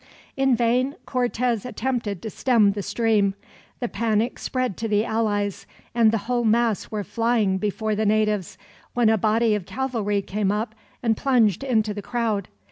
In 0.35 0.55
vain 0.55 0.95
Cortez 1.05 1.63
attempted 1.63 2.23
to 2.23 2.31
stem 2.31 2.71
the 2.71 2.81
stream. 2.81 3.35
The 3.81 3.87
panic 3.87 4.39
spread 4.39 4.75
to 4.77 4.87
the 4.87 5.05
allies, 5.05 5.67
and 5.93 6.11
the 6.11 6.17
whole 6.25 6.43
mass 6.43 6.89
were 6.89 7.03
flying 7.03 7.59
before 7.59 7.93
the 7.93 8.03
natives; 8.07 8.57
when 8.95 9.09
a 9.09 9.17
body 9.19 9.53
of 9.53 9.67
cavalry 9.67 10.23
came 10.23 10.51
up 10.51 10.73
and 11.03 11.15
plunged 11.15 11.63
into 11.63 11.93
the 11.93 12.01
crowd. 12.01 12.47